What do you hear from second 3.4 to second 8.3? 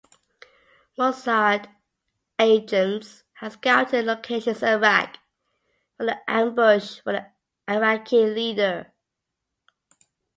scouted locations in Iraq for the ambush of the Iraqi